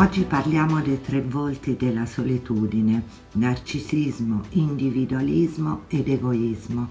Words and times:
Oggi 0.00 0.22
parliamo 0.22 0.80
dei 0.80 1.00
tre 1.00 1.20
volti 1.20 1.74
della 1.74 2.06
solitudine, 2.06 3.02
narcisismo, 3.32 4.42
individualismo 4.50 5.86
ed 5.88 6.08
egoismo. 6.08 6.88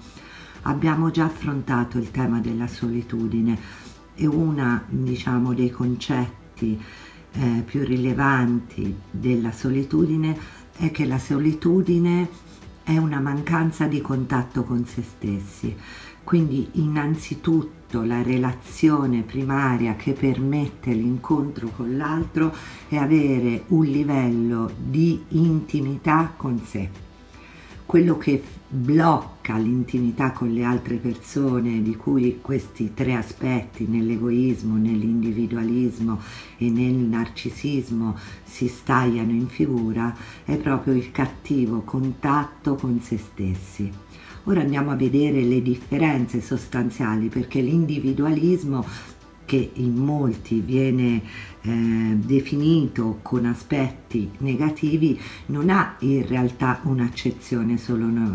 Abbiamo 0.64 1.10
già 1.10 1.24
affrontato 1.24 1.98
il 2.00 2.12
tema 2.12 2.42
della 2.42 2.68
solitudine 2.68 3.58
e 4.14 4.28
uno 4.28 4.82
diciamo, 4.90 5.54
dei 5.54 5.70
concetti 5.70 6.78
eh, 7.32 7.64
più 7.66 7.86
rilevanti 7.86 8.94
della 9.10 9.54
solitudine 9.54 10.38
è 10.76 10.92
che 10.92 11.06
la 11.06 11.18
solitudine 11.18 12.28
è 12.84 12.98
una 12.98 13.22
mancanza 13.22 13.86
di 13.86 14.02
contatto 14.02 14.66
con 14.66 14.86
se 14.86 15.02
stessi. 15.02 15.74
Quindi 16.28 16.68
innanzitutto 16.74 18.04
la 18.04 18.22
relazione 18.22 19.22
primaria 19.22 19.96
che 19.96 20.12
permette 20.12 20.92
l'incontro 20.92 21.70
con 21.70 21.96
l'altro 21.96 22.54
è 22.90 22.98
avere 22.98 23.64
un 23.68 23.86
livello 23.86 24.70
di 24.78 25.24
intimità 25.30 26.34
con 26.36 26.60
sé. 26.66 26.90
Quello 27.86 28.18
che 28.18 28.44
blocca 28.68 29.56
l'intimità 29.56 30.34
con 30.34 30.52
le 30.52 30.66
altre 30.66 30.98
persone, 30.98 31.82
di 31.82 31.96
cui 31.96 32.40
questi 32.42 32.94
tre 32.94 33.14
aspetti 33.14 33.88
nell'egoismo, 33.88 34.76
nell'individualismo 34.76 36.20
e 36.58 36.70
nel 36.70 36.94
narcisismo 36.94 38.18
si 38.44 38.68
stagliano 38.68 39.32
in 39.32 39.48
figura, 39.48 40.14
è 40.44 40.58
proprio 40.58 40.94
il 40.94 41.10
cattivo 41.12 41.84
contatto 41.84 42.76
con 42.76 43.00
se 43.00 43.18
stessi. 43.18 44.07
Ora 44.50 44.62
andiamo 44.62 44.92
a 44.92 44.96
vedere 44.96 45.42
le 45.42 45.62
differenze 45.62 46.40
sostanziali 46.40 47.28
perché 47.28 47.60
l'individualismo 47.60 48.86
che 49.44 49.72
in 49.74 49.96
molti 49.96 50.62
viene 50.62 51.22
eh, 51.62 51.70
definito 52.16 53.20
con 53.24 53.46
aspetti 53.46 54.30
negativi 54.38 55.20
non 55.48 55.70
ha 55.70 55.98
in 56.00 56.26
realtà 56.26 56.80
un'accezione 56.84 57.78
solo 57.78 58.06
no, 58.06 58.32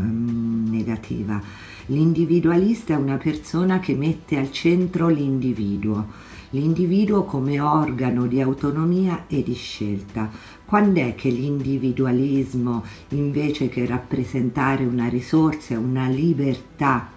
negativa. 0.70 1.40
L'individualista 1.86 2.92
è 2.92 2.96
una 2.96 3.16
persona 3.16 3.80
che 3.80 3.94
mette 3.94 4.36
al 4.36 4.52
centro 4.52 5.08
l'individuo 5.08 6.06
l'individuo 6.52 7.24
come 7.24 7.60
organo 7.60 8.26
di 8.26 8.40
autonomia 8.40 9.24
e 9.26 9.42
di 9.42 9.54
scelta. 9.54 10.30
Quando 10.64 11.00
è 11.00 11.14
che 11.14 11.28
l'individualismo, 11.28 12.84
invece 13.10 13.68
che 13.68 13.86
rappresentare 13.86 14.84
una 14.84 15.08
risorsa, 15.08 15.78
una 15.78 16.08
libertà, 16.08 17.10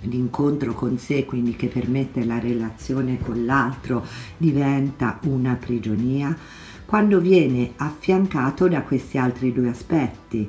l'incontro 0.00 0.74
con 0.74 0.98
sé, 0.98 1.24
quindi 1.24 1.56
che 1.56 1.68
permette 1.68 2.24
la 2.24 2.38
relazione 2.38 3.18
con 3.18 3.44
l'altro, 3.44 4.04
diventa 4.36 5.18
una 5.24 5.54
prigionia? 5.54 6.36
Quando 6.84 7.20
viene 7.20 7.72
affiancato 7.76 8.68
da 8.68 8.82
questi 8.82 9.16
altri 9.16 9.52
due 9.52 9.70
aspetti, 9.70 10.48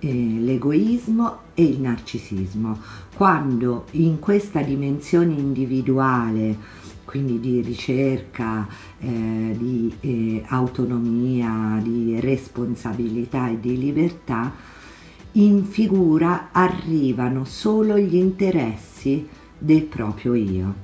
eh, 0.00 0.36
l'egoismo 0.40 1.40
e 1.54 1.64
il 1.64 1.80
narcisismo. 1.80 2.78
Quando 3.14 3.84
in 3.92 4.18
questa 4.18 4.62
dimensione 4.62 5.34
individuale 5.34 6.56
quindi 7.08 7.40
di 7.40 7.62
ricerca, 7.62 8.68
eh, 8.98 9.56
di 9.56 9.94
eh, 10.00 10.44
autonomia, 10.48 11.80
di 11.82 12.20
responsabilità 12.20 13.48
e 13.48 13.58
di 13.58 13.78
libertà, 13.78 14.52
in 15.32 15.64
figura 15.64 16.50
arrivano 16.52 17.46
solo 17.46 17.96
gli 17.96 18.16
interessi 18.16 19.26
del 19.56 19.84
proprio 19.84 20.34
io. 20.34 20.74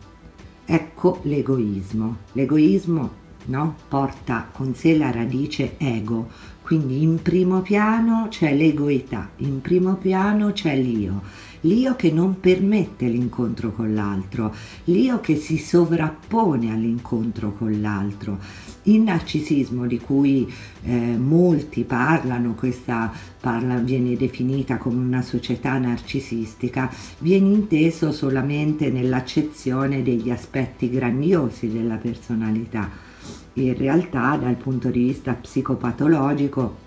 Ecco 0.65 1.21
l'egoismo. 1.25 2.17
L'egoismo 2.33 3.24
no, 3.47 3.77
porta 3.89 4.49
con 4.53 4.75
sé 4.75 4.97
la 4.97 5.11
radice 5.11 5.75
ego, 5.79 6.31
quindi 6.63 7.03
in 7.03 7.21
primo 7.21 7.61
piano 7.61 8.27
c'è 8.31 8.55
l'egoità, 8.55 9.31
in 9.37 9.61
primo 9.61 9.95
piano 9.95 10.53
c'è 10.53 10.77
l'io 10.77 11.21
l'io 11.65 11.97
che 11.97 12.11
non 12.11 12.41
permette 12.41 13.07
l'incontro 13.07 13.73
con 13.73 13.95
l'altro, 13.95 14.55
l'io 14.85 15.21
che 15.21 15.37
si 15.37 15.59
sovrappone 15.59 16.71
all'incontro 16.71 17.53
con 17.53 17.81
l'altro. 17.81 18.39
Il 18.87 19.01
narcisismo 19.01 19.87
di 19.87 19.99
cui 19.99 20.51
eh, 20.83 20.91
molti 20.93 21.85
parlano, 21.85 22.55
questa 22.55 23.11
parla, 23.41 23.77
viene 23.77 24.15
definita 24.17 24.77
come 24.77 25.03
una 25.03 25.23
società 25.23 25.79
narcisistica, 25.79 26.93
viene 27.19 27.49
inteso 27.49 28.13
solamente 28.13 28.91
nell'accezione 28.91 30.03
degli 30.03 30.31
aspetti 30.31 30.91
grandiosi 30.91 31.73
della 31.73 31.97
personalità. 31.97 33.13
In 33.55 33.77
realtà 33.77 34.37
dal 34.37 34.57
punto 34.57 34.91
di 34.91 35.05
vista 35.05 35.33
psicopatologico 35.33 36.83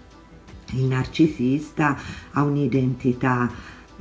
il 0.73 0.83
narcisista 0.83 1.97
ha 2.31 2.43
un'identità 2.43 3.49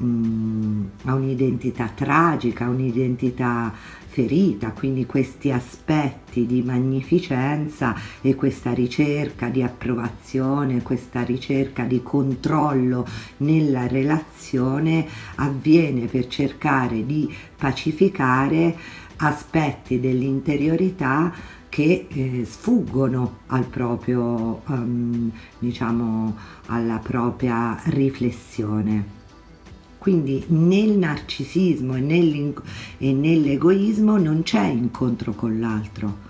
Mm, 0.02 0.84
ha 1.04 1.14
un'identità 1.14 1.90
tragica, 1.94 2.68
un'identità 2.68 3.72
ferita, 4.06 4.72
quindi 4.72 5.06
questi 5.06 5.50
aspetti 5.50 6.44
di 6.44 6.60
magnificenza 6.62 7.94
e 8.20 8.34
questa 8.34 8.74
ricerca 8.74 9.48
di 9.48 9.62
approvazione, 9.62 10.82
questa 10.82 11.22
ricerca 11.22 11.84
di 11.84 12.02
controllo 12.02 13.06
nella 13.38 13.86
relazione 13.86 15.06
avviene 15.36 16.04
per 16.06 16.26
cercare 16.26 17.06
di 17.06 17.34
pacificare 17.56 18.76
aspetti 19.18 20.00
dell'interiorità 20.00 21.32
che 21.68 22.06
eh, 22.08 22.44
sfuggono 22.44 23.38
al 23.48 23.66
proprio, 23.66 24.62
um, 24.66 25.30
diciamo, 25.58 26.34
alla 26.66 26.98
propria 26.98 27.78
riflessione. 27.84 29.14
Quindi 29.98 30.44
nel 30.48 30.96
narcisismo 30.96 31.96
e, 31.96 32.54
e 32.98 33.12
nell'egoismo 33.12 34.16
non 34.18 34.42
c'è 34.42 34.66
incontro 34.66 35.32
con 35.32 35.58
l'altro, 35.58 36.25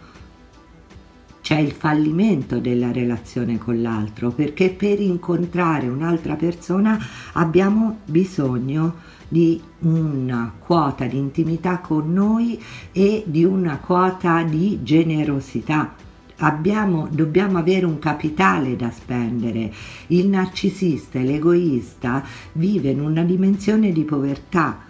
c'è 1.47 1.59
il 1.59 1.71
fallimento 1.71 2.59
della 2.59 2.91
relazione 2.91 3.57
con 3.57 3.81
l'altro, 3.81 4.31
perché 4.33 4.71
per 4.71 5.01
incontrare 5.01 5.87
un'altra 5.87 6.35
persona 6.35 6.99
abbiamo 7.35 7.99
bisogno 8.05 8.97
di 9.29 9.63
una 9.83 10.53
quota 10.59 11.05
di 11.05 11.17
intimità 11.17 11.79
con 11.79 12.13
noi 12.13 12.61
e 12.91 13.23
di 13.27 13.45
una 13.45 13.77
quota 13.77 14.43
di 14.43 14.81
generosità 14.83 15.95
abbiamo, 16.39 17.07
dobbiamo 17.13 17.59
avere 17.59 17.87
un 17.87 18.01
capitale 18.01 18.75
da 18.75 18.91
spendere. 18.91 19.73
Il 20.09 20.27
narcisista 20.27 21.21
e 21.21 21.23
l'egoista 21.23 22.25
vive 22.55 22.91
in 22.91 23.01
una 23.01 23.23
dimensione 23.23 23.93
di 23.93 24.03
povertà 24.03 24.86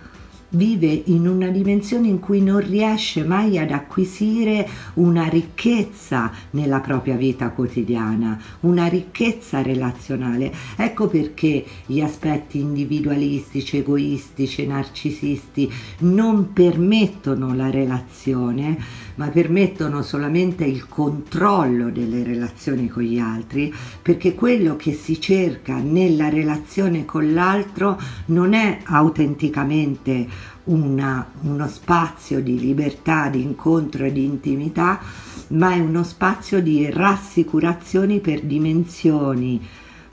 vive 0.51 1.03
in 1.07 1.27
una 1.27 1.49
dimensione 1.49 2.09
in 2.09 2.21
cui 2.21 2.43
non 2.43 2.61
riesce 2.61 3.25
mai 3.25 3.59
ad 3.59 3.71
acquisire 3.71 4.69
una 4.95 5.27
ricchezza 5.27 6.31
nella 6.51 6.81
propria 6.81 7.17
vita 7.17 7.51
quotidiana, 7.51 8.41
una 8.61 8.87
ricchezza 8.87 9.63
relazionale. 9.63 10.53
Ecco 10.77 11.09
perché 11.09 11.65
gli 11.87 12.01
aspetti 12.01 12.59
individualistici, 12.59 13.79
egoistici, 13.79 14.67
narcisisti 14.67 15.71
non 16.01 16.53
permettono 16.53 17.55
la 17.55 17.71
relazione, 17.71 18.79
ma 19.17 19.29
permettono 19.29 20.03
solamente 20.03 20.65
il 20.65 20.89
controllo 20.89 21.91
delle 21.91 22.23
relazioni 22.23 22.89
con 22.89 23.03
gli 23.03 23.19
altri, 23.19 23.73
perché 24.03 24.35
quello 24.35 24.77
che 24.77 24.93
si 24.93 25.21
cerca 25.21 25.77
nella 25.79 26.29
relazione 26.29 27.05
con 27.05 27.33
l'altro 27.33 27.99
non 28.27 28.53
è 28.53 28.79
autenticamente 28.85 30.29
una, 30.65 31.31
uno 31.43 31.69
spazio 31.69 32.41
di 32.41 32.59
libertà, 32.59 33.29
di 33.29 33.43
incontro 33.43 34.05
e 34.05 34.13
di 34.13 34.25
intimità, 34.25 35.01
ma 35.49 35.73
è 35.73 35.79
uno 35.79 36.03
spazio 36.03 36.61
di 36.61 36.91
rassicurazioni 36.91 38.21
per 38.21 38.43
dimensioni 38.43 39.61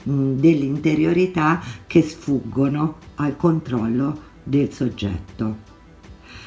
mh, 0.02 0.32
dell'interiorità 0.34 1.60
che 1.86 2.02
sfuggono 2.02 2.96
al 3.16 3.36
controllo 3.36 4.20
del 4.42 4.72
soggetto. 4.72 5.72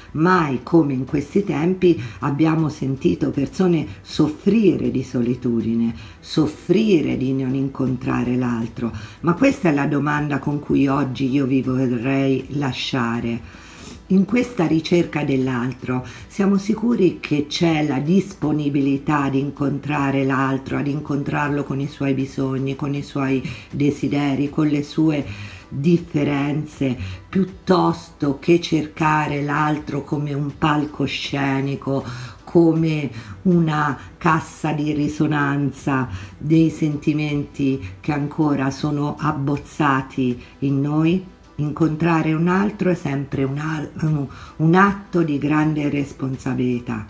Mai 0.09 0.61
come 0.63 0.93
in 0.93 1.05
questi 1.05 1.43
tempi 1.43 2.01
abbiamo 2.19 2.69
sentito 2.69 3.29
persone 3.29 3.85
soffrire 4.01 4.89
di 4.89 5.03
solitudine, 5.03 5.93
soffrire 6.19 7.17
di 7.17 7.33
non 7.33 7.53
incontrare 7.53 8.35
l'altro, 8.37 8.91
ma 9.21 9.33
questa 9.33 9.69
è 9.69 9.73
la 9.73 9.85
domanda 9.85 10.39
con 10.39 10.59
cui 10.59 10.87
oggi 10.87 11.29
io 11.29 11.45
vi 11.45 11.61
vorrei 11.61 12.45
lasciare 12.51 13.65
in 14.07 14.25
questa 14.25 14.65
ricerca 14.65 15.23
dell'altro 15.23 16.05
siamo 16.27 16.57
sicuri 16.57 17.19
che 17.19 17.47
c'è 17.47 17.85
la 17.85 17.99
disponibilità 17.99 19.27
di 19.29 19.39
incontrare 19.39 20.23
l'altro, 20.23 20.77
ad 20.77 20.87
incontrarlo 20.87 21.63
con 21.63 21.79
i 21.79 21.87
suoi 21.87 22.13
bisogni, 22.13 22.75
con 22.75 22.93
i 22.93 23.03
suoi 23.03 23.43
desideri, 23.69 24.49
con 24.49 24.67
le 24.67 24.83
sue 24.83 25.25
differenze, 25.69 26.97
piuttosto 27.27 28.39
che 28.39 28.61
cercare 28.61 29.43
l'altro 29.43 30.03
come 30.03 30.33
un 30.33 30.57
palcoscenico, 30.57 32.05
come 32.45 33.09
una 33.43 33.97
cassa 34.17 34.71
di 34.71 34.93
risonanza 34.93 36.07
dei 36.37 36.69
sentimenti 36.69 37.95
che 37.99 38.13
ancora 38.13 38.71
sono 38.71 39.17
abbozzati 39.19 40.41
in 40.59 40.79
noi. 40.79 41.35
Incontrare 41.59 42.33
un 42.33 42.47
altro 42.47 42.91
è 42.91 42.95
sempre 42.95 43.43
un, 43.43 44.27
un 44.57 44.75
atto 44.75 45.23
di 45.23 45.39
grande 45.39 45.89
responsabilità 45.89 47.05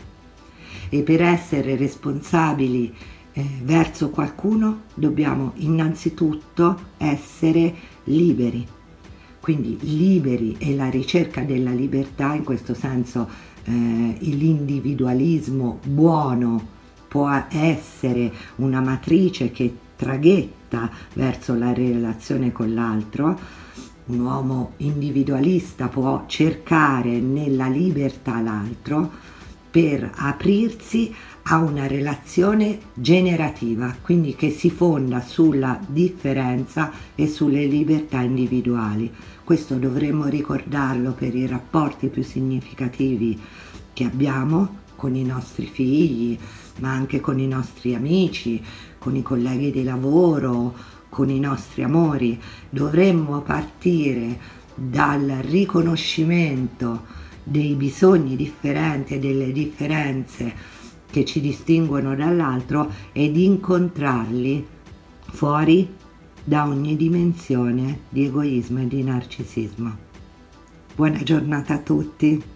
e 0.89 1.01
per 1.01 1.21
essere 1.21 1.75
responsabili 1.75 2.93
eh, 3.33 3.45
verso 3.63 4.09
qualcuno 4.09 4.83
dobbiamo 4.93 5.51
innanzitutto 5.55 6.79
essere 6.97 7.73
liberi. 8.05 8.65
Quindi 9.41 9.77
liberi 9.81 10.55
e 10.57 10.75
la 10.75 10.89
ricerca 10.89 11.41
della 11.41 11.71
libertà, 11.71 12.33
in 12.33 12.43
questo 12.43 12.73
senso 12.73 13.27
eh, 13.63 13.71
l'individualismo 13.71 15.79
buono 15.83 16.75
può 17.07 17.29
essere 17.49 18.31
una 18.55 18.79
matrice 18.79 19.51
che 19.51 19.75
traghetta 19.95 20.89
verso 21.13 21.53
la 21.53 21.73
relazione 21.73 22.51
con 22.51 22.73
l'altro, 22.73 23.65
un 24.07 24.19
uomo 24.19 24.73
individualista 24.77 25.87
può 25.87 26.23
cercare 26.27 27.19
nella 27.19 27.67
libertà 27.67 28.39
l'altro 28.39 29.09
per 29.69 30.09
aprirsi 30.15 31.13
a 31.49 31.57
una 31.57 31.87
relazione 31.87 32.79
generativa, 32.93 33.95
quindi 34.01 34.35
che 34.35 34.49
si 34.49 34.69
fonda 34.69 35.21
sulla 35.21 35.79
differenza 35.85 36.91
e 37.15 37.27
sulle 37.27 37.65
libertà 37.65 38.21
individuali. 38.21 39.13
Questo 39.43 39.75
dovremmo 39.75 40.25
ricordarlo 40.25 41.11
per 41.13 41.35
i 41.35 41.47
rapporti 41.47 42.07
più 42.07 42.23
significativi 42.23 43.39
che 43.93 44.03
abbiamo 44.03 44.85
con 44.95 45.15
i 45.15 45.23
nostri 45.23 45.67
figli, 45.67 46.37
ma 46.79 46.91
anche 46.91 47.21
con 47.21 47.39
i 47.39 47.47
nostri 47.47 47.95
amici, 47.95 48.61
con 48.97 49.15
i 49.15 49.21
colleghi 49.21 49.71
di 49.71 49.83
lavoro, 49.83 50.73
con 51.09 51.29
i 51.29 51.39
nostri 51.39 51.83
amori. 51.83 52.39
Dovremmo 52.69 53.41
partire 53.41 54.39
dal 54.75 55.39
riconoscimento 55.41 57.05
dei 57.43 57.73
bisogni 57.75 58.35
differenti 58.35 59.15
e 59.15 59.19
delle 59.19 59.51
differenze 59.51 60.53
che 61.09 61.23
ci 61.25 61.39
distinguono 61.39 62.15
dall'altro 62.15 62.91
ed 63.13 63.37
incontrarli 63.37 64.67
fuori 65.31 65.95
da 66.43 66.65
ogni 66.65 66.95
dimensione 66.95 68.01
di 68.09 68.25
egoismo 68.25 68.81
e 68.81 68.87
di 68.87 69.03
narcisismo. 69.03 69.97
Buona 70.95 71.23
giornata 71.23 71.75
a 71.75 71.79
tutti! 71.79 72.55